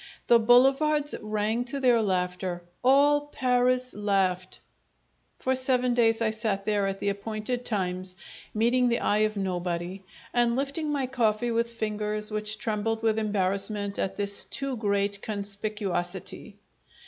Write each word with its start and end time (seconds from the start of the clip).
The 0.25 0.39
boulevards 0.39 1.13
rang 1.21 1.63
to 1.65 1.79
their 1.79 2.01
laughter 2.01 2.63
all 2.83 3.27
Paris 3.27 3.93
laughed! 3.93 4.59
For 5.37 5.55
seven 5.55 5.93
days 5.93 6.23
I 6.23 6.31
sat 6.31 6.65
there 6.65 6.87
at 6.87 6.97
the 6.97 7.09
appointed 7.09 7.65
times, 7.65 8.15
meeting 8.51 8.89
the 8.89 8.99
eye 8.99 9.19
of 9.29 9.37
nobody, 9.37 10.01
and 10.33 10.55
lifting 10.55 10.91
my 10.91 11.05
coffee 11.05 11.51
with 11.51 11.69
fingers 11.73 12.31
which 12.31 12.57
trembled 12.57 13.03
with 13.03 13.19
embarrassment 13.19 13.99
at 13.99 14.15
this 14.15 14.45
too 14.45 14.75
great 14.75 15.21
conspicuosity! 15.21 16.57